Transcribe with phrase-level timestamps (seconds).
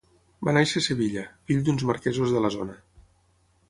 [0.47, 2.83] Va néixer a Sevilla, fill d'uns marquesos de la zona.